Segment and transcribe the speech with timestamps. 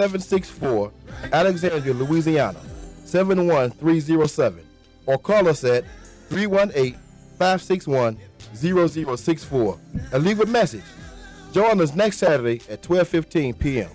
[0.00, 0.92] 764
[1.30, 2.58] Alexandria, Louisiana
[3.04, 4.66] 71307
[5.04, 5.84] or call us at
[6.30, 6.94] 318
[7.38, 8.16] 561
[8.54, 9.78] 0064
[10.14, 10.84] and leave a message.
[11.52, 13.90] Join us next Saturday at 12:15 p.m.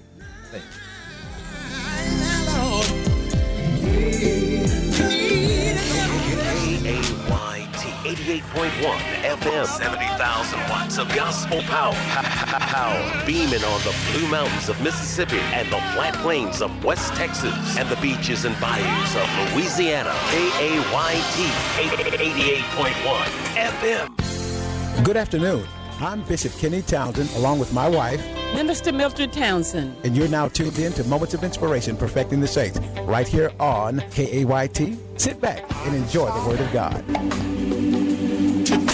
[8.26, 8.98] 98.1
[9.38, 11.94] FM, 70,000 watts of gospel power.
[11.94, 13.24] power.
[13.24, 17.88] Beaming on the blue mountains of Mississippi and the flat plains of West Texas and
[17.88, 20.10] the beaches and bayous of Louisiana.
[20.32, 21.38] KAYT
[21.78, 25.04] 88.1 FM.
[25.04, 25.68] Good afternoon.
[26.00, 29.96] I'm Bishop Kenny Townsend along with my wife, Minister Mildred Townsend.
[30.04, 34.00] And you're now tuned in to Moments of Inspiration Perfecting the Saints right here on
[34.10, 34.98] KAYT.
[35.22, 37.85] Sit back and enjoy the Word of God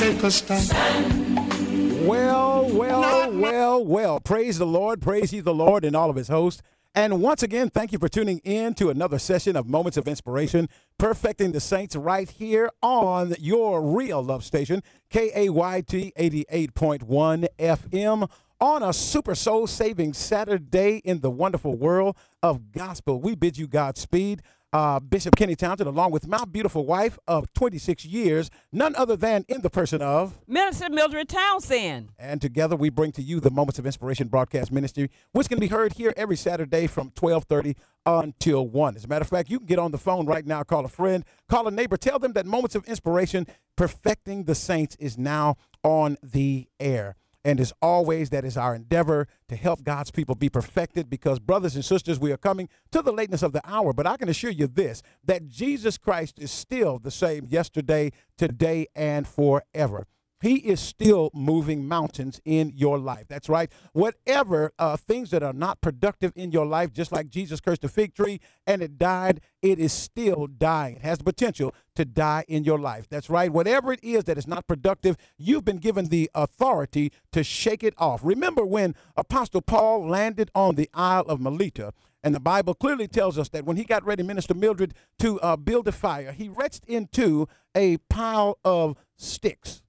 [0.02, 2.06] to take us down.
[2.06, 4.20] Well, well, well, well.
[4.20, 5.02] Praise the Lord.
[5.02, 6.62] Praise ye the Lord and all of his hosts.
[6.94, 10.68] And once again, thank you for tuning in to another session of Moments of Inspiration,
[10.98, 18.92] perfecting the saints right here on your real love station, KAYT 88.1 FM, on a
[18.92, 23.22] super soul saving Saturday in the wonderful world of gospel.
[23.22, 24.42] We bid you Godspeed
[24.74, 29.46] uh, Bishop Kenny Townsend, along with my beautiful wife of 26 years, none other than
[29.48, 30.40] in the person of.
[30.48, 32.10] Minister Mildred Townsend.
[32.18, 35.68] And together we bring to you the Moments of Inspiration broadcast ministry, which can be
[35.68, 38.96] heard here every Saturday from 1230 until 1.
[38.96, 40.90] As a matter of fact, you can get on the phone right now, call a
[40.90, 45.58] friend, call a neighbor, tell them that Moments of Inspiration, Perfecting the Saints, is now
[45.84, 47.16] on the air.
[47.44, 51.76] And as always, that is our endeavor to help God's people be perfected because, brothers
[51.76, 53.94] and sisters, we are coming to the lateness of the hour.
[53.94, 58.88] But I can assure you this that Jesus Christ is still the same yesterday, today,
[58.96, 60.06] and forever.
[60.42, 63.26] He is still moving mountains in your life.
[63.30, 63.72] That's right.
[63.94, 67.90] Whatever uh, things that are not productive in your life, just like Jesus cursed the
[67.90, 70.96] fig tree and it died, it is still dying.
[70.96, 73.08] It has the potential to die in your life.
[73.08, 73.52] That's right.
[73.52, 77.94] Whatever it is that is not productive, you've been given the authority to shake it
[77.98, 78.22] off.
[78.24, 81.94] Remember when Apostle Paul landed on the Isle of Melita,
[82.24, 85.56] and the Bible clearly tells us that when he got ready, Minister Mildred, to uh,
[85.56, 89.82] build a fire, he reached into a pile of sticks.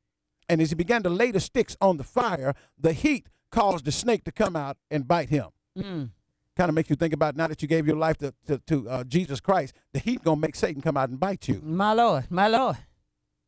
[0.53, 3.93] And as he began to lay the sticks on the fire, the heat caused the
[3.93, 5.47] snake to come out and bite him.
[5.79, 6.11] Mm.
[6.55, 8.87] Kind of makes you think about now that you gave your life to, to, to
[8.91, 11.63] uh, Jesus Christ, the heat gonna make Satan come out and bite you.
[11.65, 12.77] My Lord, my Lord.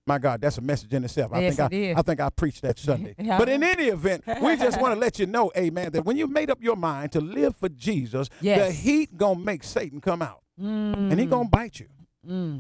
[0.07, 1.33] My God, that's a message in itself.
[1.35, 1.97] I Yes, think it I, is.
[1.99, 3.15] I think I preached that Sunday.
[3.19, 3.37] Yeah.
[3.37, 6.27] But in any event, we just want to let you know, Amen, that when you
[6.27, 10.41] made up your mind to live for Jesus, the heat gonna make Satan come out,
[10.59, 11.11] Mm.
[11.11, 11.89] and he gonna bite you.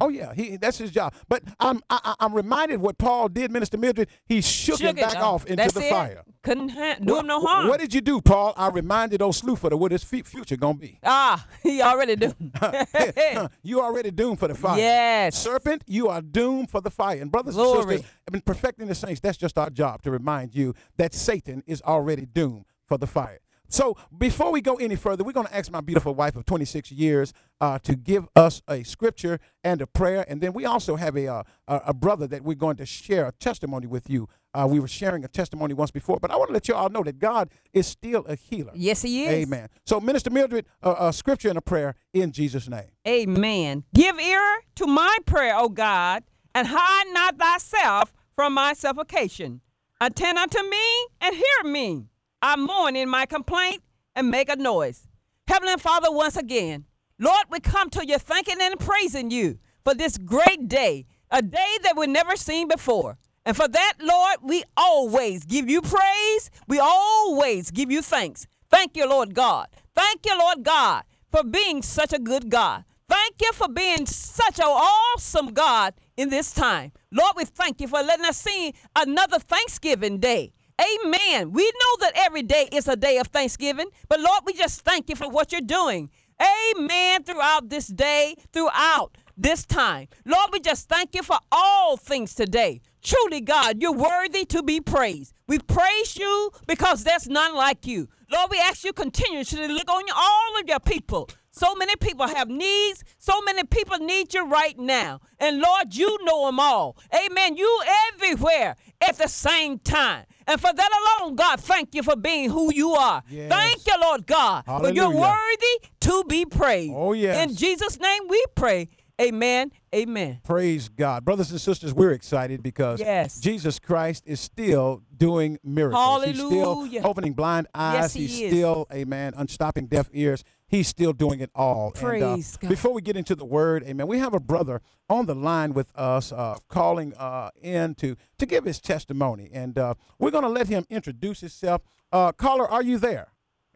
[0.00, 1.14] Oh yeah, he that's his job.
[1.28, 4.08] But I'm I, I- I'm reminded what Paul did, Minister Mildred.
[4.26, 5.22] He shook, him Shook it back off.
[5.22, 5.90] off into That's the it.
[5.90, 6.22] fire.
[6.42, 7.68] Couldn't ha- do What- him no harm.
[7.68, 8.52] What did you do, Paul?
[8.56, 10.98] I reminded old Slewfoot of what his future gonna be.
[11.02, 12.34] ah, he already do.
[13.62, 14.78] you already doomed for the fire.
[14.78, 15.36] Yes.
[15.42, 17.20] Serpent, you are doomed for the fire.
[17.20, 17.80] And brothers Glory.
[17.80, 21.14] and sisters, I mean, perfecting the saints, that's just our job to remind you that
[21.14, 23.38] Satan is already doomed for the fire.
[23.68, 26.92] So before we go any further, we're going to ask my beautiful wife of 26
[26.92, 30.24] years uh, to give us a scripture and a prayer.
[30.28, 33.32] And then we also have a, uh, a, brother that we're going to share a
[33.32, 34.28] testimony with you.
[34.52, 36.88] Uh, we were sharing a testimony once before, but I want to let you all
[36.88, 38.70] know that God is still a healer.
[38.74, 39.46] yes, he is.
[39.46, 39.68] Amen.
[39.84, 42.90] So, Minister Mildred, uh, a scripture and a prayer in Jesus' name.
[43.08, 43.84] Amen.
[43.94, 46.22] Give ear to my prayer, O God,
[46.54, 49.60] and hide not thyself from my supplication.
[50.00, 52.06] Attend unto me and hear me.
[52.46, 53.82] I mourn in my complaint
[54.14, 55.08] and make a noise.
[55.48, 56.84] Heavenly Father, once again,
[57.18, 61.78] Lord, we come to you thanking and praising you for this great day, a day
[61.84, 63.16] that we've never seen before.
[63.46, 66.50] And for that, Lord, we always give you praise.
[66.68, 68.46] We always give you thanks.
[68.68, 69.68] Thank you, Lord God.
[69.96, 72.84] Thank you, Lord God, for being such a good God.
[73.08, 76.92] Thank you for being such an awesome God in this time.
[77.10, 80.52] Lord, we thank you for letting us see another Thanksgiving day.
[80.80, 81.52] Amen.
[81.52, 85.08] We know that every day is a day of Thanksgiving, but Lord, we just thank
[85.08, 86.10] you for what you're doing.
[86.40, 87.22] Amen.
[87.22, 90.08] Throughout this day, throughout this time.
[90.24, 92.80] Lord, we just thank you for all things today.
[93.02, 95.34] Truly, God, you're worthy to be praised.
[95.46, 98.08] We praise you because there's none like you.
[98.30, 101.28] Lord, we ask you continuously to look on all of your people.
[101.56, 103.04] So many people have needs.
[103.18, 105.20] So many people need you right now.
[105.38, 106.96] And Lord, you know them all.
[107.14, 107.56] Amen.
[107.56, 107.80] You
[108.12, 110.24] everywhere at the same time.
[110.48, 113.22] And for that alone, God, thank you for being who you are.
[113.28, 113.50] Yes.
[113.50, 116.92] Thank you, Lord God, for you're worthy to be praised.
[116.94, 117.48] Oh, yes.
[117.48, 118.88] In Jesus' name we pray.
[119.22, 119.70] Amen.
[119.94, 120.40] Amen.
[120.42, 121.24] Praise God.
[121.24, 123.38] Brothers and sisters, we're excited because Yes.
[123.38, 126.24] Jesus Christ is still doing miracles.
[126.24, 126.98] He's Hallelujah.
[126.98, 127.94] still opening blind eyes.
[127.94, 128.50] Yes, he He's is.
[128.50, 130.42] still, amen, unstopping deaf ears.
[130.74, 131.92] He's still doing it all.
[131.92, 132.68] Praise and, uh, God.
[132.68, 135.92] Before we get into the word, amen, we have a brother on the line with
[135.94, 139.50] us uh, calling uh, in to, to give his testimony.
[139.52, 141.82] And uh, we're going to let him introduce himself.
[142.10, 143.28] Uh, caller, are you there?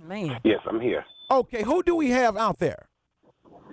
[0.03, 0.41] Man.
[0.43, 1.05] Yes, I'm here.
[1.31, 2.89] Okay, who do we have out there?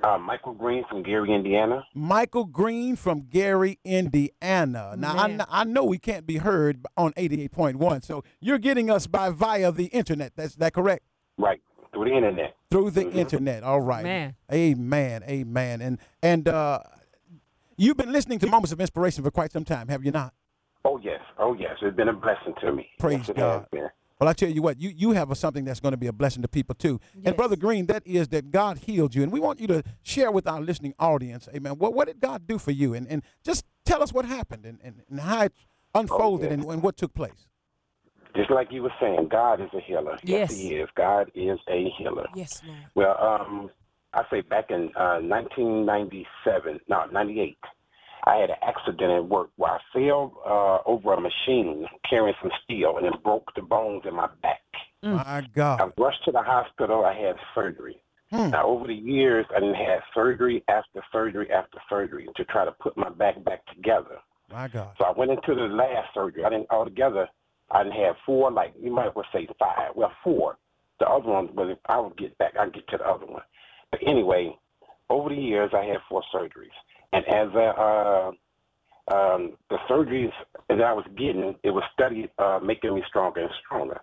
[0.03, 1.83] Uh, Michael Green from Gary, Indiana.
[1.95, 4.93] Michael Green from Gary, Indiana.
[4.99, 9.07] Now, I, kn- I know we can't be heard on 88.1, so you're getting us
[9.07, 10.33] by via the internet.
[10.35, 11.05] That's that correct?
[11.39, 11.59] Right,
[11.95, 12.55] through the internet.
[12.69, 13.63] Through the internet.
[13.63, 14.03] All right.
[14.03, 14.35] Man.
[14.51, 15.23] Amen.
[15.27, 15.81] Amen.
[15.81, 16.79] And and uh,
[17.77, 20.33] you've been listening to Moments of Inspiration for quite some time, have you not?
[20.83, 21.21] Oh, yes.
[21.39, 21.77] Oh, yes.
[21.81, 22.87] It's been a blessing to me.
[22.99, 23.67] Praise yes, God.
[24.19, 26.13] Well, I tell you what, you, you have a, something that's going to be a
[26.13, 27.01] blessing to people too.
[27.25, 29.23] And Brother Green, that is that God healed you.
[29.23, 32.47] And we want you to share with our listening audience, amen, what, what did God
[32.47, 32.93] do for you?
[32.93, 35.53] And, and just tell us what happened and, and, and how it
[35.93, 36.53] unfolded yeah.
[36.53, 37.47] and, and what took place.
[38.35, 40.17] Just like you were saying, God is a healer.
[40.23, 40.53] Yes.
[40.53, 40.89] He is.
[40.95, 42.27] God is a healer.
[42.35, 42.79] Yes, Lord.
[42.95, 43.69] Well, um,
[44.13, 47.57] I say back in uh, 1997, no, 98,
[48.25, 52.51] I had an accident at work where I fell uh, over a machine carrying some
[52.63, 54.61] steel and it broke the bones in my back.
[55.03, 55.81] My God.
[55.81, 55.93] I God.
[55.97, 57.05] rushed to the hospital.
[57.05, 57.97] I had surgery.
[58.31, 58.49] Hmm.
[58.49, 62.71] Now, over the years, I didn't have surgery after surgery after surgery to try to
[62.71, 64.17] put my back back together.
[64.51, 64.95] My God.
[64.97, 66.43] So I went into the last surgery.
[66.43, 67.27] I didn't altogether.
[67.71, 69.91] I didn't have four, like you might as well say five.
[69.95, 70.57] Well, four.
[70.99, 72.53] The other one was I would get back.
[72.59, 73.41] I get to the other one.
[73.91, 74.57] But anyway,
[75.09, 76.75] over the years, I had four surgeries,
[77.11, 78.31] and as uh,
[79.13, 80.31] um, the surgeries
[80.69, 84.01] that I was getting, it was studied uh, making me stronger and stronger.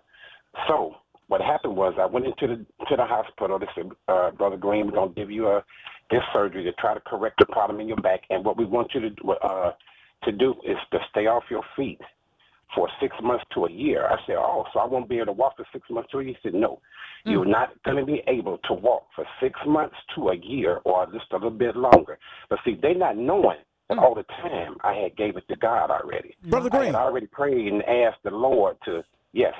[0.67, 0.95] So
[1.27, 3.59] what happened was I went into the to the hospital.
[3.59, 5.63] They said, uh, "Brother Green, we're gonna give you a
[6.11, 8.93] this surgery to try to correct the problem in your back, and what we want
[8.93, 9.71] you to uh,
[10.25, 11.99] to do is to stay off your feet
[12.75, 15.31] for six months to a year." I said, "Oh, so I won't be able to
[15.33, 16.81] walk for six months to a year?" He said, "No,
[17.25, 21.05] you're not going to be able to walk for six months to a year, or
[21.07, 22.17] just a little bit longer."
[22.49, 23.57] But see, they not knowing
[23.89, 26.35] that all the time I had gave it to God already.
[26.43, 29.03] Brother I Green, had already prayed and asked the Lord to
[29.33, 29.53] yes.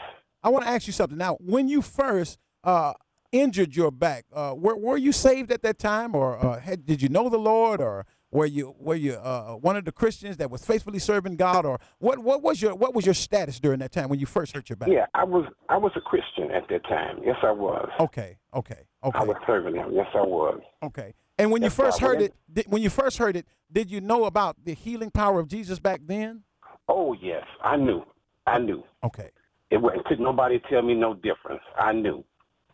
[0.44, 1.18] I want to ask you something.
[1.18, 2.94] Now, when you first uh,
[3.32, 7.02] injured your back, uh, were, were you saved at that time, or uh, had, did
[7.02, 10.50] you know the Lord, or were you were you uh, one of the Christians that
[10.50, 13.92] was faithfully serving God, or what what was your what was your status during that
[13.92, 14.90] time when you first hurt your back?
[14.90, 17.20] Yeah, I was I was a Christian at that time.
[17.24, 17.90] Yes, I was.
[18.00, 19.20] Okay, okay, okay.
[19.20, 19.92] I was serving him.
[19.94, 20.60] Yes, I was.
[20.82, 21.14] okay.
[21.40, 24.02] And when you That's first heard it, did, when you first heard it, did you
[24.02, 26.44] know about the healing power of Jesus back then?
[26.88, 28.04] Oh yes, I knew.
[28.46, 28.84] I knew.
[29.04, 29.30] Okay,
[29.72, 30.06] It wasn't.
[30.06, 31.62] Could nobody tell me no difference?
[31.78, 32.24] I knew.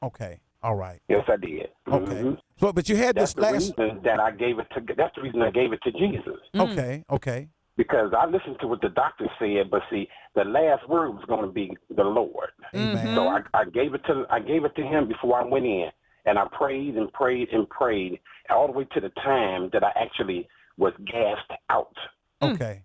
[0.04, 1.70] okay, all right, Yes, I did.
[1.88, 2.22] okay.
[2.22, 2.38] Mhm.
[2.60, 3.78] So, but you had That's this the last.
[3.80, 4.82] reason that I gave it to.
[4.96, 7.48] That's the reason I gave it to Jesus Okay, okay,
[7.78, 11.46] because I listened to what the doctor said, but see, the last word was going
[11.46, 12.50] to be the Lord.
[12.76, 13.16] amen.
[13.16, 15.90] So I, I gave it to I gave it to him before I went in,
[16.26, 18.20] and I prayed and prayed and prayed
[18.50, 20.48] all the way to the time that I actually
[20.78, 21.96] was gassed out
[22.42, 22.84] Okay,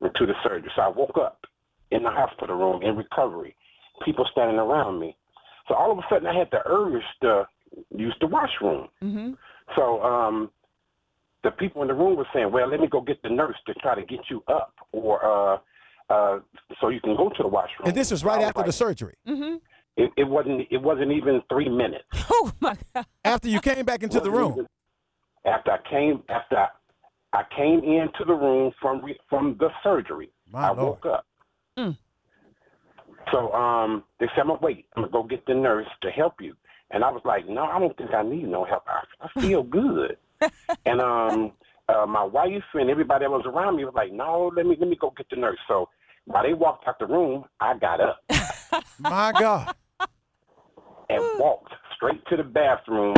[0.00, 0.70] into the surgery.
[0.76, 1.44] So I woke up
[1.90, 3.54] in the hospital room in recovery,
[4.04, 5.16] people standing around me.
[5.68, 7.46] So all of a sudden, I had the urge to
[7.94, 8.88] use the washroom.
[9.02, 9.32] Mm-hmm.
[9.74, 10.50] So um,
[11.42, 13.74] the people in the room were saying, "Well, let me go get the nurse to
[13.74, 15.58] try to get you up, or uh,
[16.12, 16.38] uh,
[16.80, 19.14] so you can go to the washroom." and this was right I after the surgery.
[19.26, 19.56] Mm-hmm.
[19.96, 20.62] It, it wasn't.
[20.70, 22.04] It wasn't even three minutes.
[22.30, 23.06] Oh my God.
[23.24, 24.66] After you came back into the room.
[25.44, 26.68] After I came, after I,
[27.32, 30.78] I came into the room from re, from the surgery, My I Lord.
[30.78, 31.26] woke up.
[31.78, 31.96] Mm.
[33.32, 34.86] So um, they said, "I'm gonna wait.
[34.96, 36.54] I'm gonna go get the nurse to help you."
[36.90, 38.84] And I was like, "No, I don't think I need no help.
[38.86, 40.16] I, I feel good."
[40.84, 41.52] and um,
[41.88, 44.88] uh, my wife and everybody that was around me was like, "No, let me let
[44.88, 45.88] me go get the nurse." So
[46.26, 48.20] while they walked out the room, I got up
[48.98, 49.74] My God.
[51.08, 53.14] and walked straight to the bathroom.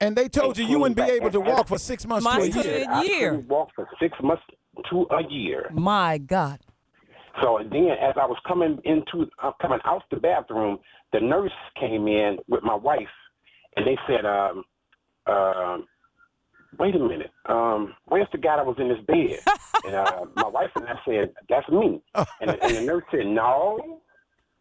[0.00, 2.38] And they told you you wouldn't be able to walk for six months to a
[2.38, 2.86] Months to year.
[2.88, 3.30] a I year.
[3.30, 4.42] couldn't walk for six months
[4.90, 5.68] to a year.
[5.72, 6.60] My God.
[7.42, 10.78] So then, as I was coming into uh, coming out the bathroom,
[11.12, 13.06] the nurse came in with my wife,
[13.76, 14.64] and they said, um,
[15.26, 15.86] um,
[16.78, 19.40] "Wait a minute, um, where's the guy that was in this bed?"
[19.84, 22.02] and uh, my wife and I said, "That's me."
[22.40, 24.00] And, the- and the nurse said, "No,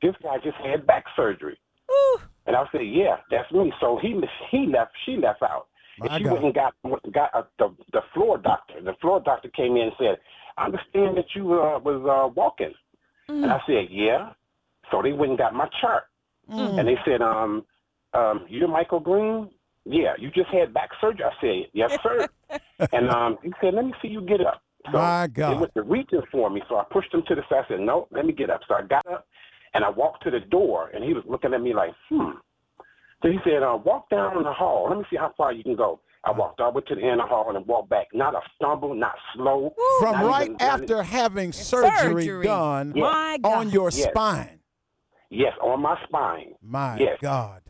[0.01, 1.57] this guy just had back surgery."
[1.91, 2.17] Ooh.
[2.47, 4.19] And I said, "Yeah, that's me." So he
[4.51, 5.67] he left, she left out,
[5.99, 6.33] My and she God.
[6.33, 6.73] went and got
[7.13, 8.81] got uh, the the floor doctor.
[8.81, 10.17] The floor doctor came in and said,
[10.57, 12.73] "I understand that you uh, was uh, walking."
[13.29, 14.31] And I said, "Yeah."
[14.91, 16.05] So they went and got my chart,
[16.49, 16.79] Mm.
[16.79, 17.65] and they said, "Um,
[18.13, 19.49] um, you're Michael Green."
[19.85, 21.25] Yeah, you just had back surgery.
[21.25, 22.29] I said, "Yes, sir."
[22.93, 24.61] and um, he said, "Let me see you get up."
[24.91, 25.59] So My They God.
[25.59, 27.65] went to reaching for me, so I pushed him to the side.
[27.65, 29.27] I said, "No, let me get up." So I got up,
[29.73, 32.31] and I walked to the door, and he was looking at me like, "Hmm."
[33.23, 34.85] So he said, uh, walk down in the hall.
[34.89, 35.99] Let me see how far you can go.
[36.23, 38.07] I walked all the way to the end of the hall and walked back.
[38.13, 39.73] Not a stumble, not slow.
[39.99, 42.43] From not right even- not after having surgery, Surgery.
[42.43, 43.53] done My God.
[43.53, 44.09] on your Yes.
[44.09, 44.59] spine.
[45.29, 46.55] Yes, on my spine.
[46.61, 47.17] My Yes.
[47.21, 47.61] God.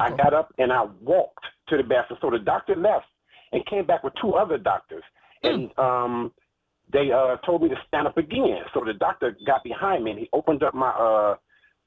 [0.00, 2.18] I got up and I walked to the bathroom.
[2.22, 3.06] So the doctor left
[3.52, 5.04] and came back with two other doctors.
[5.42, 6.32] And um,
[6.90, 8.64] they uh, told me to stand up again.
[8.72, 11.36] So the doctor got behind me and he opened up my uh,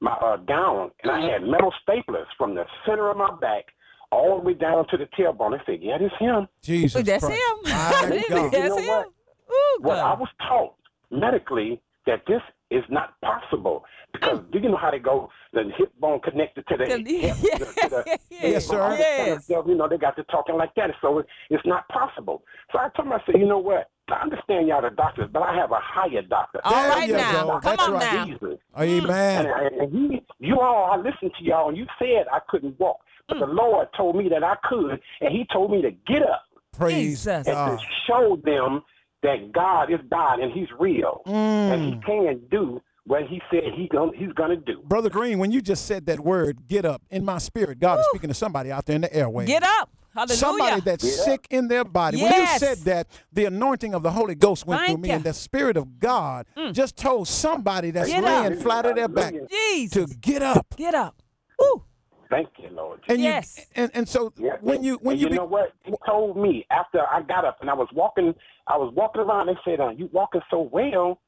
[0.00, 3.64] my uh, gown and I had metal staplers from the center of my back
[4.12, 5.58] all the way down to the tailbone.
[5.58, 7.40] I said, "Yeah, that's him." Jesus That's Christ.
[7.40, 7.56] him.
[7.64, 8.52] My God.
[8.52, 8.86] That's You know him.
[8.86, 9.06] what?
[9.50, 10.74] Ooh, Well, I was taught
[11.10, 12.40] medically that this
[12.70, 15.28] is not possible because do you know how they go?
[15.52, 18.78] The hip bone connected to the To the- hip, to the- to the- Yes, sir.
[18.78, 19.44] that Yes.
[19.44, 22.42] stuff, You know, they got to talking like that, so it- it's not possible.
[22.72, 23.88] So I told him, I said, you know what?
[24.08, 26.60] I understand y'all the doctors, but I have a higher doctor.
[26.64, 27.46] All There right now.
[27.46, 27.52] go.
[27.52, 28.12] Come That's on right.
[28.12, 28.24] now.
[28.26, 28.58] Jesus.
[28.78, 29.46] Amen.
[29.46, 32.98] And, and he, you all, I listened to y'all, and you said I couldn't walk,
[33.28, 36.42] but the Lord told me that I could, and He told me to get up
[36.72, 37.46] Praise Jesus.
[37.46, 37.78] and God.
[37.78, 38.82] to show them
[39.22, 42.04] that God is God and He's real, and He Mm.
[42.04, 44.82] can do what He said He gon- He's gonna do.
[44.84, 48.06] Brother Green, when you just said that word, get up, in my spirit, God is
[48.06, 49.46] speaking to somebody out there in the airway.
[49.46, 49.90] Get up.
[50.14, 50.36] Hallelujah.
[50.36, 51.24] Somebody that's Yeah.
[51.24, 52.22] sick in their body.
[52.22, 55.14] When you said that, the anointing of the Holy Ghost went Thank through me, you.
[55.14, 58.58] and the Spirit of God just told somebody that's Get laying up.
[58.58, 59.48] flat on their back Hallelujah.
[59.48, 60.10] Jesus.
[60.10, 60.66] to get up.
[60.76, 61.22] Get up.
[61.62, 61.82] Ooh.
[62.30, 63.00] Thank you, Lord.
[63.08, 63.58] And Yes.
[63.58, 65.72] you and, and so Yeah, when and- you when and you, you be- know what
[65.84, 68.34] he told me after I got up and I was walking,
[68.66, 69.48] I was walking around.
[69.48, 71.20] They said, uh, "You walking so well.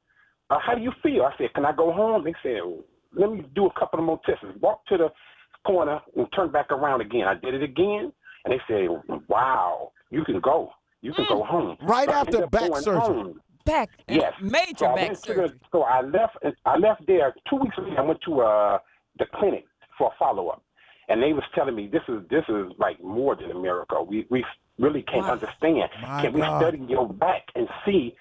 [0.49, 2.59] Uh, how do you feel?" I said, "Can I go home?" They said,
[3.13, 4.43] "Let me do a couple of more tests.
[4.59, 5.11] Walk to the
[5.63, 8.11] corner and turn back around again." I did it again,
[8.45, 8.87] and they said,
[9.27, 10.71] "Wow, you can go.
[11.01, 12.99] You can go home." Right So after back surgery.
[12.99, 13.41] home.
[13.65, 13.89] Back.
[14.07, 14.33] Yes.
[14.41, 15.47] Major so back went to surgery.
[15.49, 16.37] The, so I left.
[16.65, 17.97] I left there two weeks later.
[17.99, 18.77] I went to uh,
[19.19, 19.65] the clinic
[19.97, 20.63] for a follow up,
[21.09, 24.05] and they was telling me this is this is like more than a miracle.
[24.05, 24.45] We we
[24.77, 25.33] really can't Wow.
[25.33, 25.89] understand.
[26.01, 26.61] My Can we God.
[26.61, 28.15] study your back and see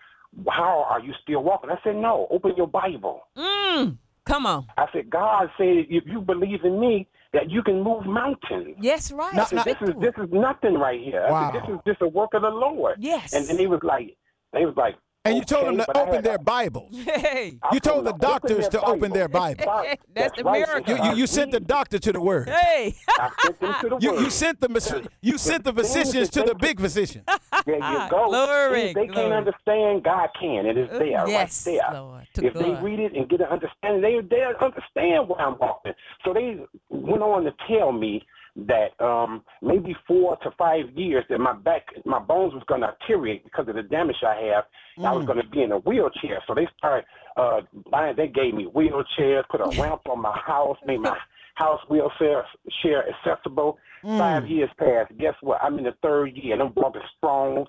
[0.49, 1.71] how are you still walking?
[1.71, 2.26] I said no.
[2.31, 3.23] Open your Bible.
[3.37, 3.99] Mm.
[4.26, 4.66] Come on.
[4.78, 8.76] I said God said if you believe in me that you can move mountains.
[8.81, 9.35] Yes, right.
[9.35, 11.23] Now- said, now- this is this is nothing right here.
[11.25, 11.50] I said, Wow.
[11.52, 12.97] this is just a work of the Lord.
[12.99, 13.35] Yes.
[13.35, 14.16] And then they was like,
[14.52, 14.95] they was like,
[15.26, 16.95] and you told them to open their a- Bibles.
[16.95, 17.59] Hey.
[17.73, 19.64] You told the them to open doctors their to open their Bible.
[19.66, 19.99] Right.
[20.14, 20.66] That's the right.
[20.66, 20.97] miracle.
[20.97, 22.49] You, you, you sent the doctor to the word.
[22.49, 22.95] Hey.
[23.09, 24.21] I sent them to the You, word.
[24.21, 27.23] you sent the you sent the things physicians to the big physician.
[27.64, 28.26] There you go.
[28.28, 29.14] Glory, If they glory.
[29.31, 30.66] can't understand, God can.
[30.66, 32.00] It is Uh, there, yes, right there.
[32.00, 35.57] Lord, to if they read it and get an understanding, they they understand where I'm
[35.59, 35.95] walking.
[36.25, 36.59] So they
[36.90, 41.87] went on to tell me that um, maybe four to five years that my back,
[42.04, 44.64] my bones was going to deteriorate because of the damage I have.
[45.04, 46.40] I was going to be in a wheelchair.
[46.46, 47.04] So they started
[47.37, 48.14] uh, buying.
[48.16, 51.16] They gave me wheelchairs, put a ramp on my house, made my
[51.56, 52.44] house wheelchair
[52.82, 53.78] share accessible.
[54.18, 55.16] Five years passed.
[55.18, 55.62] Guess what?
[55.62, 57.64] I'm in the third year, and I'm walking strong,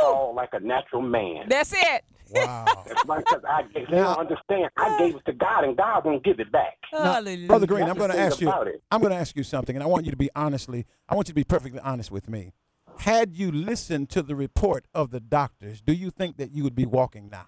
[0.00, 1.46] tall, like a natural man.
[1.48, 2.04] That's it.
[2.32, 2.84] Wow.
[2.86, 4.70] That's right, 'cause I they Now- don't understand.
[4.76, 6.78] I gave it to God, and God won't give it back.
[6.90, 7.46] Hallelujah.
[7.48, 8.50] Brother Green, I'm going to ask you.
[8.50, 8.82] it.
[8.90, 10.86] I'm going to ask you something, and I want you to be honestly.
[11.08, 12.52] I want you to be perfectly honest with me.
[12.98, 16.74] Had you listened to the report of the doctors, do you think that you would
[16.74, 17.46] be walking now?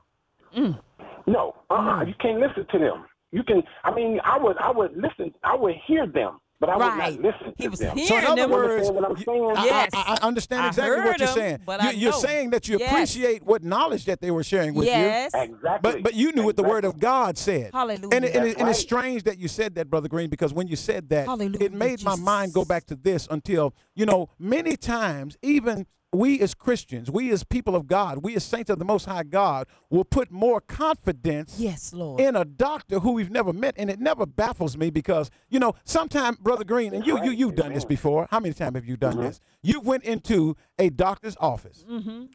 [1.26, 2.00] No, uh, Mm.
[2.02, 3.04] uh you can't listen to them.
[3.30, 3.62] You can.
[3.84, 5.34] I mean, I would, I would listen.
[5.42, 7.12] I would hear them, but I Right.
[7.16, 7.97] would not listen to He was them.
[7.97, 9.52] hearing So in other words, understand what I'm saying?
[9.57, 9.90] I- Yes.
[9.95, 11.59] I, I understand exactly heard what you're them, saying.
[11.66, 12.19] but you, I you're know.
[12.19, 12.92] saying that you Yes.
[12.92, 14.92] appreciate what knowledge that they were sharing with you.
[14.92, 15.33] yes.
[15.35, 15.78] Exactly.
[15.83, 17.71] But but you knew what the word of God said.
[17.75, 18.09] Hallelujah.
[18.14, 20.54] And, it, and, it, That's and it's strange that you said that, Brother Green, because
[20.54, 24.07] when you said that, Hallelujah, it made my mind go back to this until, you
[24.07, 28.69] know, many times, even we as Christians, we as people of God, we as saints
[28.71, 32.21] of the Most High God, will put more confidence Yes, Lord.
[32.21, 35.75] in a doctor who we've never met, and it never baffles me because you know
[35.85, 38.28] sometimes, brother Green, and you you, you've done this before.
[38.31, 39.19] How many times have you Mm-hmm.
[39.19, 39.40] done this?
[39.62, 41.85] You went into a doctor's office,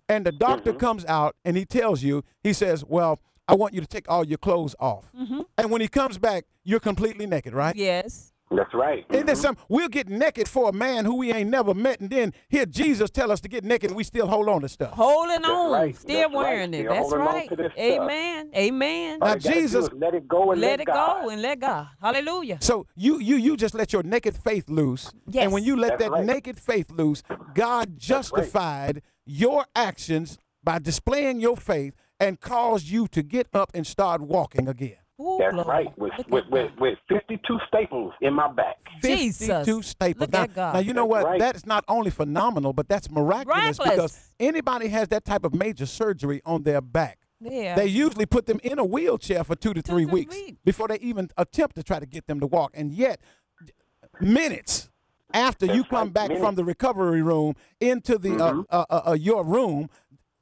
[0.10, 0.80] and the doctor Mm-hmm.
[0.80, 4.26] comes out and he tells you, he says, "Well, I want you to take all
[4.26, 5.12] your clothes off,"
[5.58, 7.76] and when he comes back, you're completely naked, right?
[7.76, 8.34] yes.
[8.50, 9.06] That's right.
[9.10, 9.42] And then mm-hmm.
[9.42, 12.66] some, we'll get naked for a man who we ain't never met, and then hear
[12.66, 14.94] Jesus tell us to get naked, and we still hold on to stuff.
[14.94, 15.72] Holding on.
[15.72, 15.96] right.
[15.96, 16.36] Still That's right.
[16.36, 16.86] wearing it.
[16.86, 17.50] Still That's right.
[17.50, 17.78] to this stuff.
[17.80, 18.52] Amen.
[18.56, 19.20] Amen.
[19.22, 21.24] All Now, you gotta do Jesus- let it go and let, let it God.
[21.24, 21.88] go and let God.
[22.02, 22.58] Hallelujah.
[22.62, 25.44] So you you you just let your naked faith loose, Yes.
[25.44, 26.26] and when you let That's that right.
[26.26, 27.24] naked faith loose,
[27.54, 33.86] God justified your actions by displaying your faith and caused you to get up and
[33.86, 34.98] start walking again.
[35.20, 35.68] Ooh, That's Lord.
[35.68, 35.98] right.
[35.98, 38.78] With with, with with 52 staples in my back.
[39.02, 39.48] Jesus.
[39.48, 40.22] 52 staples.
[40.22, 40.74] Look now, at God.
[40.76, 41.26] now you know That's what?
[41.26, 41.40] right.
[41.40, 45.88] That is not only phenomenal, but that's miraculous, because anybody has that type of major
[45.88, 47.18] surgery on their back.
[47.40, 47.76] Yeah.
[47.76, 50.58] They usually put them in a wheelchair for two to Two three to weeks weeks.
[50.64, 52.72] before they even attempt to try to get them to walk.
[52.76, 53.20] And yet,
[54.20, 54.90] minutes,
[55.34, 56.42] after you come right, back minute.
[56.42, 59.90] from the recovery room into the uh, uh, uh, uh, your room,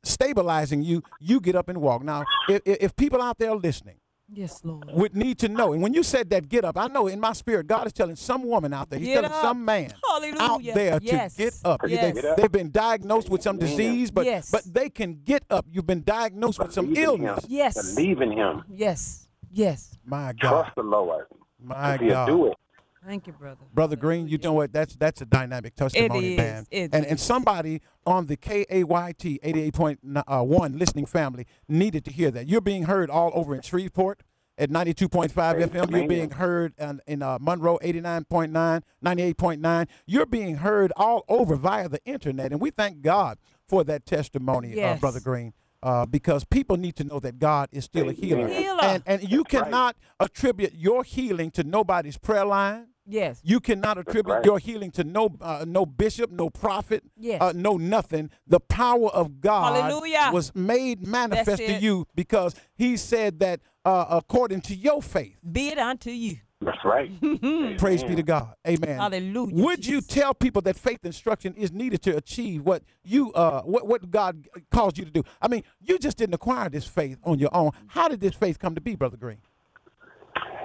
[0.04, 2.04] stabilizing you, you get up and walk.
[2.04, 3.96] Now, if, if if people out there listening
[4.34, 4.90] Yes, Lord.
[4.92, 7.32] would need to know, and when you said that get up, I know in my
[7.34, 9.42] spirit, God is telling some woman out there, He's Get telling up.
[9.42, 9.94] some man
[10.40, 11.36] out there Yes.
[11.36, 11.82] to get up.
[11.88, 12.02] Yes.
[12.02, 12.38] They, Get up.
[12.38, 14.50] They've been diagnosed with some disease, but Yes.
[14.50, 15.66] but they can get up.
[15.72, 17.26] You've been diagnosed with some Believe in him.
[17.28, 17.46] illness.
[17.48, 17.94] Yes.
[17.96, 18.64] Believe in him.
[18.68, 19.28] Yes.
[19.52, 19.96] Yes.
[20.04, 21.28] My God, Trust the Lord.
[21.64, 22.26] my He'll God.
[22.26, 22.58] do it.
[23.06, 23.62] Thank you, brother.
[23.74, 24.74] Brother Green, you know what?
[24.74, 26.38] That's that's a dynamic testimony, is.
[26.38, 26.66] man.
[26.72, 32.48] It and and somebody on the KAYT 88.1 listening family needed to hear that.
[32.48, 34.24] You're being heard all over in Shreveport
[34.58, 35.92] at 92.5 FM.
[35.92, 39.88] You're being heard in, in uh, Monroe 89.9, 98.9.
[40.06, 44.82] You're being heard all over via the internet, and we thank God for that testimony,
[44.82, 45.54] uh, Brother Green.
[45.84, 48.48] Uh, because people need to know that God is still a healer.
[48.48, 48.82] Healer.
[48.82, 49.64] And, and you That's right.
[49.66, 52.88] cannot attribute your healing to nobody's prayer line.
[53.06, 53.40] Yes.
[53.44, 54.46] You cannot attribute right.
[54.46, 57.42] your healing to no uh, no bishop, no prophet, Yes.
[57.42, 58.32] uh, no nothing.
[58.48, 60.32] The power of God Hallelujah.
[60.34, 65.38] was made manifest to you because He said that uh, according to your faith.
[65.50, 66.38] Be it unto you.
[66.62, 67.12] That's right.
[67.78, 68.56] Praise be to God.
[68.68, 68.98] Amen.
[68.98, 73.62] Hallelujah, Would you tell people that faith instruction is needed to achieve what you uh
[73.62, 75.24] what what God caused you to do?
[75.42, 77.72] I mean, you just didn't acquire this faith on your own.
[77.88, 79.38] How did this faith come to be, Brother Green?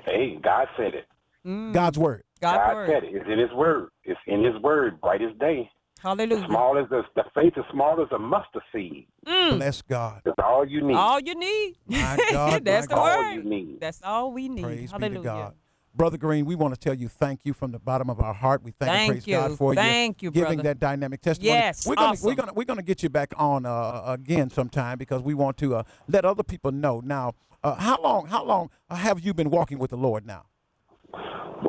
[0.07, 1.07] Hey, God said it.
[1.45, 2.25] God's word.
[2.41, 2.91] God's God word.
[2.91, 3.15] said it.
[3.15, 3.91] It's in His word.
[4.05, 5.71] It's in His word, bright as day.
[6.03, 6.47] Hallelujah.
[6.47, 9.07] Small as the, the faith is small as a mustard seed.
[9.25, 10.23] Bless God.
[10.25, 10.95] That's all you need.
[10.97, 11.77] All you need.
[11.87, 12.99] My God, That's my the God.
[12.99, 13.35] all word.
[13.35, 13.81] you need.
[13.81, 14.63] That's all we need.
[14.63, 15.11] Praise Hallelujah.
[15.11, 15.55] be to God.
[15.95, 18.63] Brother Green, we want to tell you thank you from the bottom of our heart.
[18.63, 19.35] We thank, Thank and praise you.
[19.37, 19.77] God for you.
[19.81, 20.47] Thank you, brother.
[20.47, 20.69] giving brother.
[20.71, 21.59] that dynamic testimony.
[21.59, 22.27] Yes, we're gonna awesome.
[22.27, 25.75] we're gonna we're gonna get you back on uh, again sometime because we want to
[25.77, 27.01] uh, let other people know.
[27.05, 30.45] Now, uh, how long how long have you been walking with the Lord now?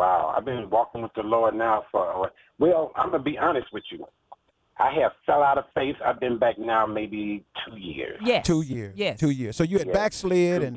[0.01, 3.83] Wow, I've been walking with the Lord now for well, I'm gonna be honest with
[3.91, 4.03] you.
[4.81, 5.95] I have fell out of faith.
[6.03, 8.19] I've been back now maybe two years.
[8.23, 8.45] Yes.
[8.45, 8.93] Two years.
[8.97, 9.19] Yes.
[9.19, 9.55] Two years.
[9.55, 10.67] So you had Yes, backslid two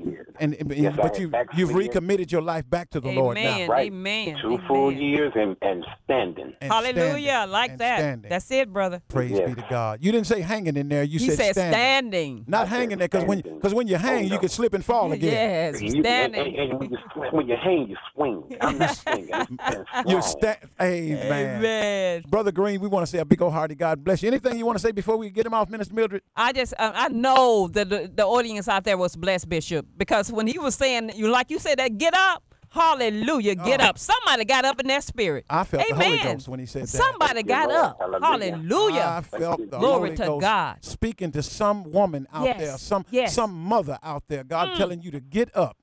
[0.40, 1.58] and, and and Yes, but you backslid.
[1.58, 3.66] you've recommitted your life back to the Lord now.
[3.66, 3.86] Right.
[3.92, 4.36] Amen.
[4.42, 4.64] Two Amen.
[4.68, 6.52] full years and, and standing.
[6.60, 7.22] And Hallelujah.
[7.30, 7.98] standing, like and that.
[7.98, 8.28] standing.
[8.28, 9.00] That's it, brother.
[9.08, 9.48] Praise Yes.
[9.48, 10.00] be to God.
[10.04, 11.02] You didn't say hanging in there.
[11.02, 11.72] You he said, said standing.
[11.74, 12.44] standing.
[12.46, 14.74] Not I said hanging there because when because when you hang, Oh, you can slip
[14.74, 15.32] and fall again.
[15.74, 15.80] Yes.
[15.80, 16.46] You- and, Standing.
[16.58, 16.98] and, and when, you,
[17.32, 18.44] when you hang, you swing.
[18.60, 19.32] I'm not swinging.
[19.32, 20.22] I'm You strong.
[20.22, 20.58] stand.
[20.80, 21.56] Amen.
[21.58, 22.22] Amen.
[22.28, 24.28] Brother Green, we want to say a big old hearty God bless you.
[24.28, 26.22] Anything you want to say before we get him off, Minister Mildred?
[26.36, 30.30] I just uh, I know that the, the audience out there was blessed, Bishop, because
[30.32, 33.84] when he was saying you like you said that get up, hallelujah, get Oh.
[33.84, 33.98] up.
[33.98, 35.44] Somebody got up in that spirit.
[35.48, 36.34] I felt the Holy Amen.
[36.36, 36.88] Ghost when he said that.
[36.88, 37.80] Somebody Thank you, got Lord.
[37.84, 37.98] up.
[38.00, 38.50] Hallelujah.
[38.52, 39.00] Hallelujah.
[39.16, 40.84] I felt the Glory Holy to Ghost God.
[40.84, 43.30] speaking to some woman out Yes, there, some yes.
[43.32, 43.34] Mm.
[43.34, 44.44] some mother out there.
[44.44, 45.76] God telling you to get up.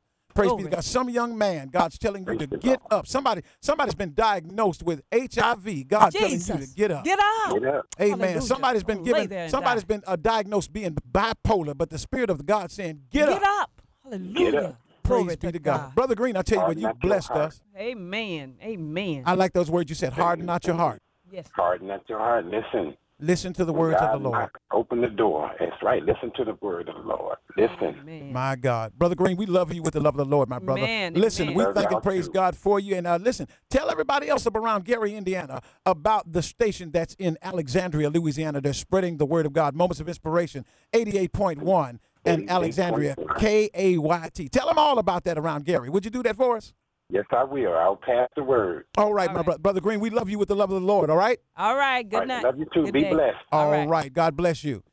[0.47, 0.84] Praise be to God.
[0.84, 2.82] Some young man, God's telling you Praise to get Lord.
[2.91, 3.08] up.
[3.08, 5.88] Somebody, somebody's been diagnosed with HIV.
[5.88, 7.04] God telling you to get up.
[7.04, 7.54] Get up.
[7.54, 7.86] Get up.
[7.99, 8.19] Amen.
[8.19, 8.41] Hallelujah.
[8.41, 9.30] Somebody's been given.
[9.30, 9.88] there and Somebody's die.
[9.95, 13.39] been uh, diagnosed being bipolar, but the Spirit of God saying, "Get, up.
[13.39, 13.82] Get up." up.
[14.04, 14.60] Hallelujah.
[14.60, 14.75] up.
[15.04, 15.95] Praise Glory be to to God.
[15.95, 17.62] Brother Green, I tell you what, you blessed us.
[17.77, 18.56] Amen.
[18.62, 19.23] Amen.
[19.25, 20.13] I like those words you said.
[20.13, 21.01] Harden not your heart.
[21.32, 21.49] yes.
[21.54, 22.45] Harden not your heart.
[22.45, 22.95] Listen.
[23.21, 24.39] Listen to the When words of the Lord.
[24.39, 25.51] knock, Open the door.
[25.60, 26.03] That's right.
[26.03, 27.38] Listen to the word of the Lord.
[27.55, 27.95] Listen.
[28.01, 28.34] Amen.
[28.34, 28.93] My God.
[28.97, 30.81] Brother Green, we love you with the love of the Lord, my brother.
[30.81, 31.55] Amen, listen, amen.
[31.55, 32.34] we Love thank and praise too.
[32.34, 32.95] God for you.
[32.95, 37.38] And uh, listen, tell everybody else up around Gary, Indiana about the station that's in
[37.41, 38.60] Alexandria, Louisiana.
[38.60, 39.75] They're spreading the word of God.
[39.75, 44.47] Moments of Inspiration, 88.1 and Alexandria, K A Y T.
[44.49, 45.89] Tell them all about that around Gary.
[45.89, 46.73] Would you do that for us?
[47.12, 47.74] Yes, I will.
[47.74, 48.86] I'll pass the word.
[48.97, 49.45] All right, All my right.
[49.45, 51.39] bro- brother Green, we love you with the love of the Lord, all right?
[51.58, 52.08] All right.
[52.08, 52.43] Good All right, night.
[52.45, 52.86] Love you too.
[52.86, 53.10] Good Be day.
[53.12, 53.38] blessed.
[53.52, 53.88] All All right.
[53.88, 54.13] right.
[54.13, 54.84] God bless you.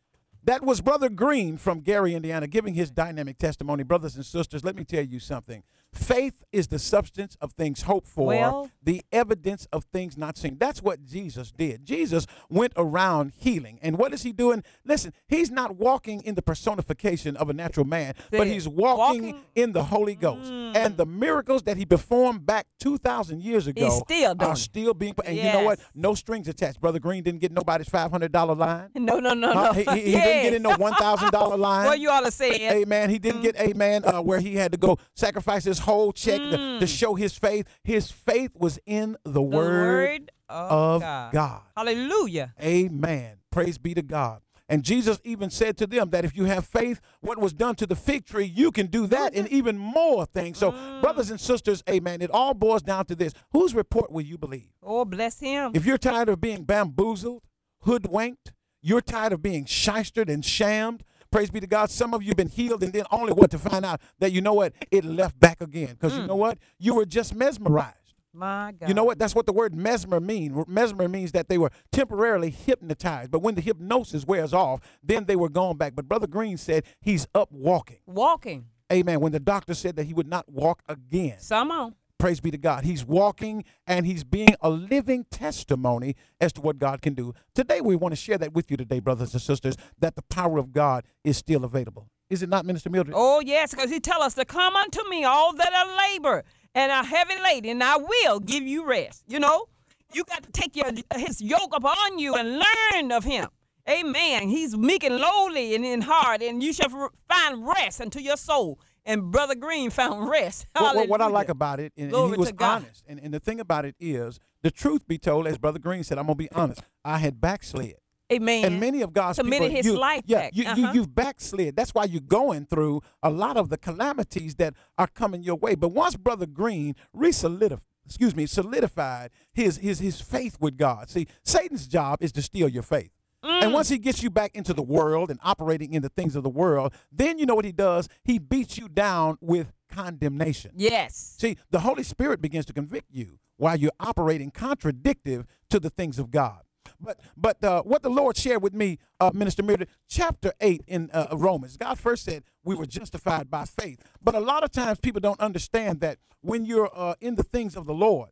[0.44, 3.82] That was Brother Green from Gary, Indiana, giving his dynamic testimony.
[3.84, 5.62] Brothers and sisters, let me tell you something.
[5.94, 10.56] Faith is the substance of things hoped for, Well- the evidence of things not seen.
[10.58, 11.84] That's what Jesus did.
[11.84, 13.78] Jesus went around healing.
[13.82, 14.64] And what is he doing?
[14.84, 19.40] Listen, he's not walking in the personification of a natural man, but he's walking, Walking-
[19.54, 20.50] in the Holy Ghost.
[20.50, 25.14] And the miracles that he performed back 2,000 years ago still are still being.
[25.24, 25.80] And you know what?
[25.94, 26.80] No strings attached.
[26.80, 28.88] Brother Green didn't get nobody's $500 line.
[28.94, 29.64] No, no, no, Huh?
[29.64, 29.72] no.
[29.72, 30.24] He, he- he yeah.
[30.24, 31.86] didn't get in no one thousand dollar line.
[31.86, 32.60] What you all are saying?
[32.72, 33.10] Amen.
[33.10, 36.78] He didn't get amen uh, where he had to go sacrifice his whole check to,
[36.80, 37.66] to show his faith.
[37.84, 39.34] His faith was in the, Mm.
[39.34, 41.32] the word, of, of God.
[41.32, 41.60] God.
[41.76, 42.54] Hallelujah.
[42.62, 43.36] Amen.
[43.50, 44.40] Praise be to God.
[44.70, 47.86] And Jesus even said to them that if you have faith, what was done to
[47.86, 50.58] the fig tree, you can do that and even more things.
[50.58, 51.00] So, Mm.
[51.00, 52.20] brothers and sisters, amen.
[52.20, 54.68] It all boils down to this: whose report will you believe?
[54.82, 55.70] Oh, bless him.
[55.74, 57.44] If you're tired of being bamboozled,
[57.84, 61.90] hoodwinked, you're tired of being shystered and shammed, praise be to God.
[61.90, 64.40] Some of you have been healed and then only what to find out that you
[64.40, 64.72] know what?
[64.90, 65.90] It left back again.
[65.90, 66.28] Because you mm.
[66.28, 66.58] know what?
[66.78, 67.94] You were just mesmerized.
[68.32, 68.88] My God.
[68.88, 69.18] You know what?
[69.18, 70.66] That's what the word mesmer means.
[70.68, 75.36] Mesmer means that they were temporarily hypnotized, but when the hypnosis wears off, then they
[75.36, 75.94] were gone back.
[75.94, 77.98] But Brother Green said he's up walking.
[78.06, 78.66] Walking.
[78.92, 79.20] Amen.
[79.20, 81.38] When the doctor said that he would not walk again.
[81.40, 81.94] Some on.
[82.18, 82.84] Praise be to God.
[82.84, 87.32] He's walking and he's being a living testimony as to what God can do.
[87.54, 90.58] Today, we want to share that with you today, brothers and sisters, that the power
[90.58, 92.08] of God is still available.
[92.28, 93.14] Is it not, Minister Mildred?
[93.16, 96.90] Oh, yes, because he tell us to come unto me, all that are labor and
[96.90, 99.22] are heavy laden, and I will give you rest.
[99.28, 99.66] You know,
[100.12, 103.48] you got to take your his yoke upon you and learn of him.
[103.88, 104.48] Amen.
[104.48, 108.78] He's meek and lowly and in heart, and you shall find rest unto your soul.
[109.08, 110.66] And Brother Green found rest.
[110.78, 113.04] What, what, what I like about it, and, and he was honest.
[113.08, 116.18] And, and the thing about it is, the truth be told, as Brother Green said,
[116.18, 117.94] I'm going to be honest, I had backslid.
[118.30, 118.64] Amen.
[118.64, 120.50] And many of God's Submitted people, his you, life yeah, back.
[120.54, 120.76] you, Uh-huh.
[120.76, 121.74] you, you've backslid.
[121.74, 125.74] That's why you're going through a lot of the calamities that are coming your way.
[125.74, 131.08] But once Brother Green re-solidified, excuse me, solidified his, his, his faith with God.
[131.08, 133.10] See, Satan's job is to steal your faith.
[133.48, 133.62] Mm.
[133.62, 136.42] And once he gets you back into the world and operating in the things of
[136.42, 138.08] the world, then you know what he does?
[138.22, 140.72] He beats you down with condemnation.
[140.76, 141.36] yes.
[141.38, 146.18] See, the Holy Spirit begins to convict you while you're operating contradictive to the things
[146.18, 146.60] of God.
[147.00, 151.10] But but uh, what the Lord shared with me, uh, Minister Mildred, chapter eight in
[151.12, 154.02] uh, Romans, God first said we were justified by faith.
[154.22, 157.76] But a lot of times people don't understand that when you're uh, in the things
[157.76, 158.30] of the Lord,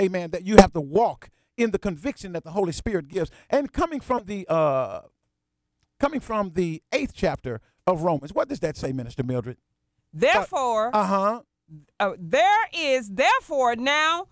[0.00, 3.30] Amen, that you have to walk in the conviction that the Holy Spirit gives.
[3.50, 5.02] And coming from the uh,
[5.98, 9.56] coming from the eighth chapter of Romans, what does that say, Minister Mildred?
[10.12, 11.42] Therefore, Uh huh.
[12.00, 14.26] uh, there is therefore now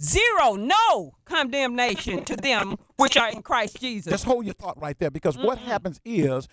[0.00, 4.10] zero, no condemnation to them which are in Christ Jesus.
[4.10, 6.48] Just hold your thought right there because what happens is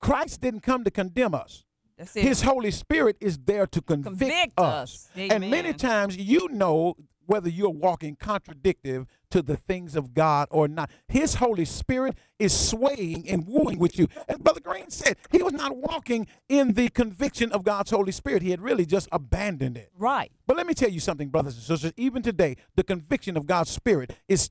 [0.00, 1.64] Christ didn't come to condemn us.
[1.96, 2.22] That's it.
[2.24, 5.08] His Holy Spirit is there to convict, Convict us.
[5.16, 5.30] us.
[5.30, 6.94] And many times you know
[7.26, 10.90] whether you're walking contradictive to the things of God or not.
[11.08, 14.08] His Holy Spirit is swaying and wooing with you.
[14.28, 18.42] As Brother Green said, he was not walking in the conviction of God's Holy Spirit.
[18.42, 19.90] He had really just abandoned it.
[19.98, 20.30] right.
[20.46, 21.92] But let me tell you something, brothers and sisters.
[21.96, 24.50] Even today, the conviction of God's Spirit is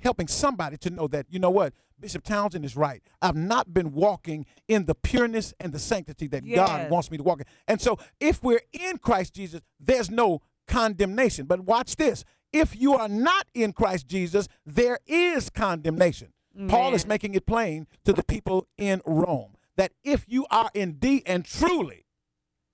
[0.00, 1.72] helping somebody to know that, you know what?
[2.00, 3.02] Bishop Townsend is right.
[3.20, 7.24] I've not been walking in the pureness and the sanctity that God wants me to
[7.24, 7.46] walk in.
[7.66, 11.46] And so, if we're in Christ Jesus, there's no condemnation.
[11.46, 16.32] But watch this if you are not in Christ Jesus, there is condemnation.
[16.66, 21.22] Paul is making it plain to the people in Rome that if you are indeed
[21.24, 22.04] and truly,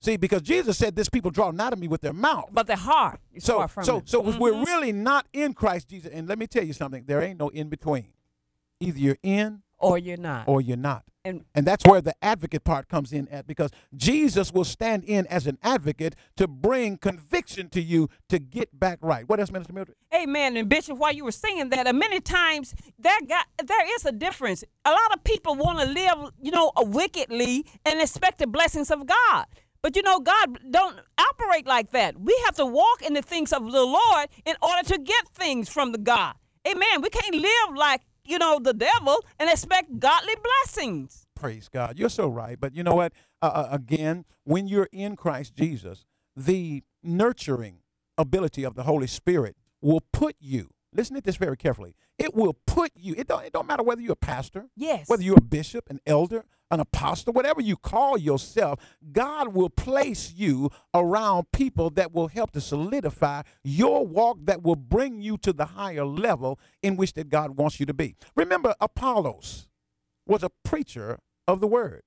[0.01, 2.49] see, because Jesus said, This people draw not of me with their mouth.
[2.51, 4.09] But the heart is So, far from so, it.
[4.09, 4.63] so if we're mm-hmm.
[4.63, 7.69] really not in Christ Jesus, and let me tell you something, there ain't no in
[7.69, 8.07] between.
[8.79, 10.47] Either you're in or you're not.
[10.47, 11.03] or you're not.
[11.23, 15.25] and And that's where the advocate part comes in at because Jesus will stand in
[15.27, 19.27] as an advocate to bring conviction to you to get back right.
[19.27, 19.97] What else, Minister Mildred?
[20.13, 20.55] Amen.
[20.57, 24.11] And Bishop, while you were saying that, uh, many times there got there is a
[24.11, 24.63] difference.
[24.85, 29.05] A lot of people want to live, you know, wickedly and expect the blessings of
[29.05, 29.45] God.
[29.81, 32.19] But you know, God don't operate like that.
[32.19, 35.69] We have to walk in the things of the Lord in order to get things
[35.69, 36.33] from the God.
[36.67, 37.01] Amen.
[37.01, 41.25] We can't live like you know the devil and expect godly blessings.
[41.35, 41.99] Praise God.
[41.99, 42.59] You're so right.
[42.59, 43.13] But you know what?
[43.41, 47.79] Uh, uh, again, when you're in Christ Jesus, the nurturing
[48.17, 52.55] ability of the Holy Spirit will put you, listen to this very carefully, it will
[52.65, 55.07] put you, it don't, it don't matter whether you're a pastor, Yes.
[55.09, 58.79] whether you're a bishop, an elder, an apostle, whatever you call yourself,
[59.11, 64.75] God will place you around people that will help to solidify your walk that will
[64.75, 68.15] bring you to the higher level in which that God wants you to be.
[68.35, 69.67] Remember Apollos
[70.25, 72.01] was a preacher of the word.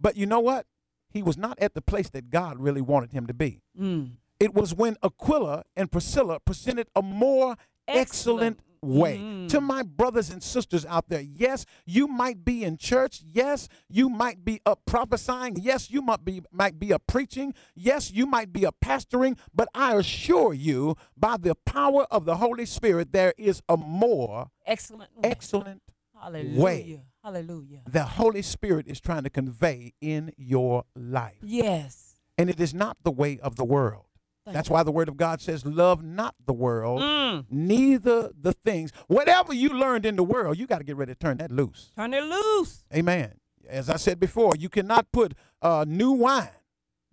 [0.00, 0.66] But you know what?
[1.10, 3.62] He was not at the place that God really wanted him to be.
[3.78, 4.12] Mm.
[4.40, 8.60] It was when Aquila and Priscilla presented a more excellent, Excellent.
[8.82, 9.18] Way.
[9.18, 9.48] Mm.
[9.48, 13.22] To my brothers and sisters out there, yes, you might be in church.
[13.24, 15.56] Yes, you might be up prophesying.
[15.60, 17.54] Yes, you might be might be a preaching.
[17.74, 22.36] Yes, you might be a pastoring, but I assure you by the power of the
[22.36, 25.10] Holy Spirit there is a more Excellent.
[25.22, 25.82] excellent
[26.20, 26.60] Hallelujah.
[26.60, 27.00] way.
[27.22, 27.80] Hallelujah.
[27.86, 31.36] the Holy Spirit is trying to convey in your life.
[31.42, 32.14] Yes.
[32.38, 34.06] And it is not the way of the world.
[34.48, 34.72] Thank That's you.
[34.74, 37.44] why the word of God says, Love not the world, Mm.
[37.50, 38.90] neither the things.
[39.06, 41.90] Whatever you learned in the world, you got to get ready to turn that loose.
[41.96, 42.84] Turn it loose.
[42.94, 43.34] Amen.
[43.68, 46.48] As I said before, you cannot put uh, new wine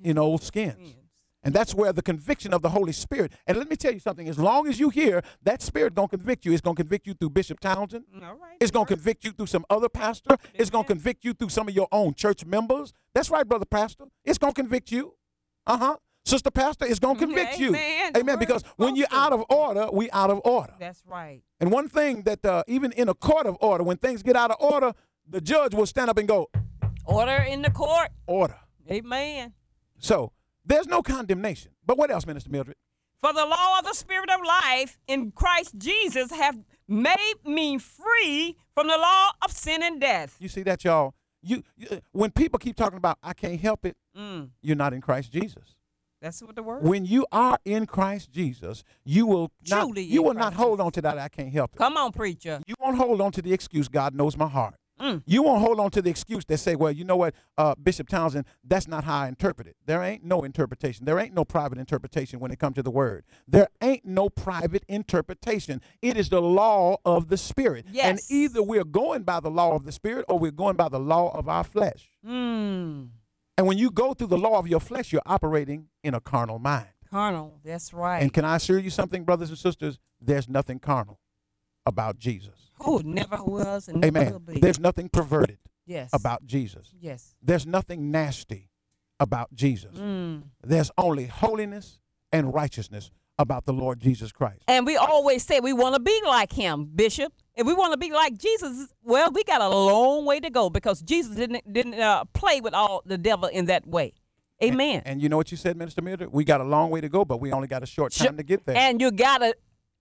[0.01, 0.95] in old skins.
[1.43, 3.31] And that's where the conviction of the Holy Spirit.
[3.45, 4.27] And let me tell you something.
[4.27, 7.29] As long as you hear that Spirit gonna convict you, it's gonna convict you through
[7.31, 8.05] Bishop Townsend.
[8.15, 8.57] All right.
[8.59, 10.37] It's going to convict you through some other pastor.
[10.55, 12.93] It's going to convict you through some of your own church members.
[13.13, 14.05] That's right, brother pastor.
[14.23, 15.13] It's going to convict you.
[15.67, 15.97] Uh huh.
[16.25, 17.69] Sister Pastor, is going to convict you.
[17.69, 18.11] Amen.
[18.17, 18.39] Amen.
[18.39, 20.73] Because when you're out of order, we out of order.
[20.79, 21.41] That's right.
[21.59, 24.51] And one thing that uh, even in a court of order, when things get out
[24.51, 24.93] of order,
[25.29, 26.49] the judge will stand up and go,
[27.05, 28.09] Order in the court.
[28.25, 28.57] order.
[28.89, 29.53] Amen.
[29.99, 30.31] So
[30.65, 31.71] there's no condemnation.
[31.85, 32.77] But what else, Minister Mildred?
[33.21, 36.57] For the law of the Spirit of life in Christ Jesus have
[36.87, 40.35] made me free from the law of sin and death.
[40.39, 41.13] You see that, y'all?
[41.41, 45.01] You, you when people keep talking about I can't help it, Mm, you're not in
[45.01, 45.75] Christ Jesus.
[46.21, 46.83] That's what the word.
[46.83, 50.81] When you are in Christ Jesus, you will not Truly you in will not hold
[50.81, 51.77] on to that I can't help it.
[51.77, 52.61] Come on, preacher.
[52.65, 54.75] You won't hold on to the excuse God knows my heart.
[54.99, 55.23] Mm.
[55.25, 58.07] You won't hold on to the excuse that say, well, you know what, uh, Bishop
[58.07, 59.75] Townsend, that's not how I interpret it.
[59.85, 61.05] There ain't no interpretation.
[61.05, 63.25] There ain't no private interpretation when it comes to the word.
[63.47, 65.81] There ain't no private interpretation.
[66.01, 67.85] It is the law of the Spirit.
[67.91, 68.05] Yes.
[68.05, 70.99] And either we're going by the law of the Spirit or we're going by the
[70.99, 72.09] law of our flesh.
[72.25, 73.09] Mm,
[73.57, 76.59] And when you go through the law of your flesh, you're operating in a carnal
[76.59, 76.87] mind.
[77.09, 77.59] carnal.
[77.63, 78.21] That's right.
[78.21, 79.97] And can I assure you something, brothers and sisters?
[80.19, 81.19] There's nothing carnal
[81.85, 82.71] about Jesus.
[82.81, 84.41] Who never was and never will Amen.
[84.45, 84.59] be.
[84.59, 86.09] There's nothing perverted yes.
[86.13, 86.93] about Jesus.
[86.99, 87.35] Yes.
[87.41, 88.69] There's nothing nasty
[89.19, 89.95] about Jesus.
[89.95, 90.43] Mm.
[90.63, 91.99] There's only holiness
[92.33, 94.63] and righteousness about the Lord Jesus Christ.
[94.67, 97.33] And we always say we want to be like him, Bishop.
[97.55, 100.69] If we want to be like Jesus, well, we got a long way to go
[100.69, 104.13] because Jesus didn't didn't uh, play with all the devil in that way.
[104.63, 105.01] Amen.
[105.05, 106.31] And you know what you said, Minister Mildred?
[106.31, 108.43] We got a long way to go, but we only got a short time to
[108.43, 108.75] get there.
[108.77, 109.53] And you gotta,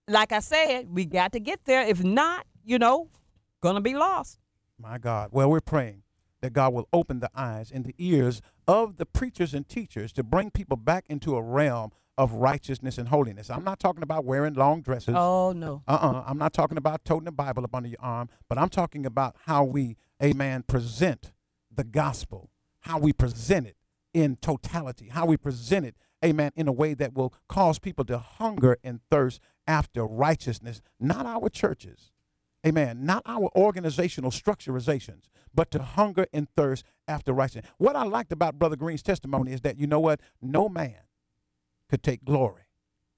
[0.08, 1.82] like I said, we got to get there.
[1.82, 3.08] If not, you know,
[3.60, 4.38] gonna be lost.
[4.78, 5.30] My God.
[5.32, 6.02] Well, we're praying
[6.40, 10.22] that God will open the eyes and the ears of the preachers and teachers to
[10.22, 13.50] bring people back into a realm of righteousness and holiness.
[13.50, 15.14] I'm not talking about wearing long dresses.
[15.16, 15.82] Oh no.
[15.88, 16.24] Uh-uh.
[16.26, 19.36] I'm not talking about toting the Bible up under your arm, but I'm talking about
[19.46, 21.32] how we, amen, present
[21.74, 22.50] the gospel,
[22.80, 23.76] how we present it
[24.12, 28.18] in totality, how we present it, amen, in a way that will cause people to
[28.18, 32.12] hunger and thirst after righteousness, not our churches.
[32.66, 33.04] Amen.
[33.04, 35.24] Not our organizational structurizations,
[35.54, 37.70] but to hunger and thirst after righteousness.
[37.76, 40.20] What I liked about Brother Green's testimony is that, you know what?
[40.40, 41.00] No man
[41.88, 42.63] could take glory.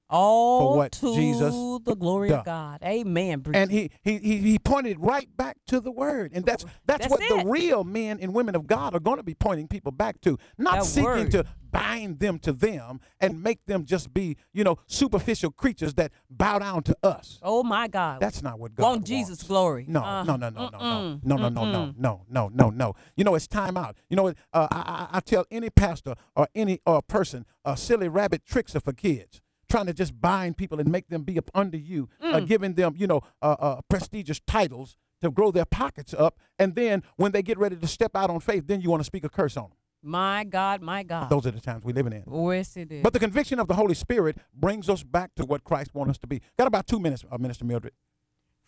[0.09, 1.53] All what to Jesus
[1.85, 2.38] the glory done.
[2.40, 2.81] of God.
[2.85, 3.42] Amen.
[3.55, 7.11] and he, he he he pointed right back to the word and that's that's, That's
[7.11, 7.29] what it.
[7.45, 10.38] the real men and women of god are going to be pointing people back to
[10.59, 11.31] not That seeking word.
[11.33, 16.12] to bind them to them and make them just be you know superficial creatures that
[16.31, 18.21] bow down to us oh my God.
[18.21, 19.11] that's not what god Want wants.
[19.11, 19.87] Jesus' glory.
[19.88, 22.95] no, Uh, no, no, no, no, no, no, no, no, no, no, no, no, no.
[23.16, 23.97] You know, it's time out.
[24.09, 24.29] You know?
[24.29, 28.75] Uh, I, I, I tell any pastor or any uh, person, uh, silly rabbit tricks
[28.77, 29.40] are for kids.
[29.68, 32.46] Trying to just bind people and make them be up under you, uh, Mm.
[32.46, 37.02] giving them, you know, uh, uh, prestigious titles to grow their pockets up, and then
[37.16, 39.29] when they get ready to step out on faith, then you want to speak a
[39.29, 39.72] curse on them.
[40.02, 41.31] My God, my God.
[41.31, 42.22] Those are the times we're living in.
[42.31, 43.02] Yes, it is.
[43.02, 46.18] But the conviction of the Holy Spirit brings us back to what Christ wants us
[46.18, 46.42] to be.
[46.59, 47.92] Got about two minutes, uh, Minister Mildred.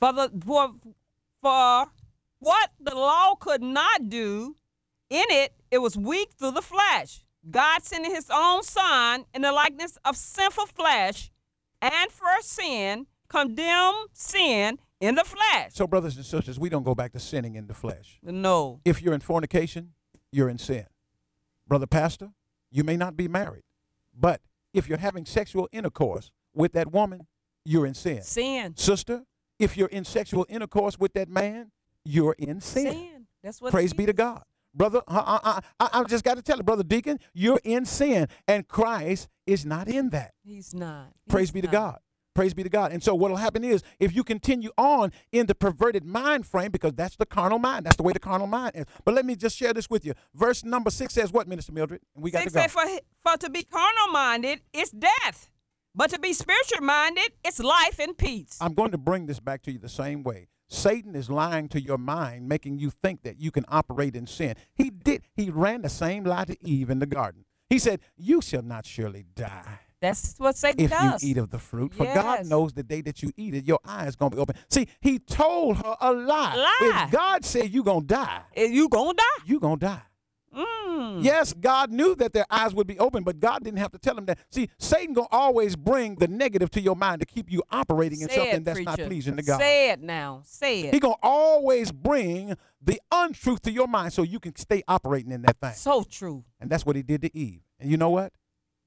[0.01, 0.73] for the for
[1.43, 1.87] for
[2.41, 4.57] what the law could not do,
[5.11, 7.25] in it it was weak through the flesh.
[7.51, 11.31] God sending His own Son in the likeness of sinful flesh,
[11.81, 15.73] and for sin condemned sin in the flesh.
[15.73, 18.19] So, brothers and sisters, we don't go back to sinning in the flesh.
[18.23, 18.81] No.
[18.85, 19.93] If you're in fornication,
[20.33, 20.87] you're in sin.
[21.67, 22.31] Brother Pastor,
[22.71, 23.65] you may not be married,
[24.19, 24.41] but
[24.73, 27.27] if you're having sexual intercourse with that woman,
[27.65, 28.23] you're in sin.
[28.23, 28.77] Sin.
[28.77, 29.25] Sister,
[29.59, 31.71] if you're in sexual intercourse with that man,
[32.05, 32.93] you're in sin.
[32.93, 33.27] Sin.
[33.43, 33.73] That's what.
[33.73, 34.13] Praise be to.
[34.13, 34.43] God.
[34.75, 38.29] Brother, I, I, I, I just got to tell you, Brother Deacon, you're in sin,
[38.47, 40.35] and Christ is not in that.
[40.45, 41.13] He's not.
[41.29, 41.69] Praise He's be to.
[41.69, 41.99] God.
[42.35, 42.93] Praise be to God.
[42.93, 46.71] And so what will happen is if you continue on in the perverted mind frame,
[46.71, 48.85] because that's the carnal mind, that's the way the carnal mind is.
[49.05, 50.15] But let me just share this with you.
[50.35, 52.01] Verse number six says what, Minister Mildred?
[52.15, 52.63] We got Six to go.
[52.63, 55.51] say, for, for to be carnal minded, it's death.
[55.97, 58.57] But to be spiritual minded, it's life and peace.
[58.61, 60.47] I'm going to bring this back to you the same way.
[60.69, 64.55] Satan is lying to your mind, making you think that you can operate in sin.
[64.75, 65.23] He did.
[65.35, 67.45] He ran the same lie to Eve in the garden.
[67.71, 71.23] He said, "You shall not surely die That's what Satan if does.
[71.25, 73.81] you eat of the fruit, for God knows the day that you eat it, your
[73.85, 76.55] eyes gonna be open." See, he told her a lie.
[76.55, 77.05] Lie.
[77.05, 79.45] If God said you gonna die, You gonna die.
[79.47, 80.03] you gonna die.
[80.57, 81.23] Mm.
[81.23, 84.15] Yes, God knew that their eyes would be open, but God didn't have to tell
[84.15, 84.39] them that.
[84.51, 88.29] See, Satan gonna always bring the negative to your mind to keep you operating in
[88.29, 89.61] Say something it, that's not pleasing to God.
[89.61, 90.43] Say it now.
[90.45, 90.95] Say it.
[90.95, 95.43] He gonna always bring the untruth to your mind so you can stay operating in
[95.43, 95.75] that thing.
[95.75, 96.45] so true.
[96.61, 97.61] And that's what he did to Eve.
[97.79, 98.33] And you know what?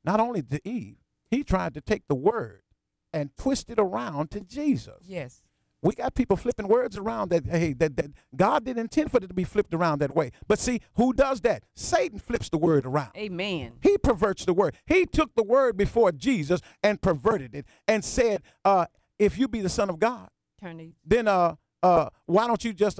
[0.03, 0.97] Not only to Eve,
[1.29, 2.63] he tried to take the word
[3.13, 5.03] and twist it around to Jesus.
[5.05, 5.43] Yes.
[5.83, 9.27] We got people flipping words around that hey that, that God didn't intend for it
[9.27, 10.31] to be flipped around that way.
[10.47, 11.63] But see, who does that?
[11.75, 13.11] Satan flips the word around.
[13.17, 13.73] Amen.
[13.81, 14.75] He perverts the word.
[14.85, 18.85] He took the word before Jesus and perverted it and said, uh,
[19.17, 22.99] if you be the son of God, Turn then uh uh why don't you just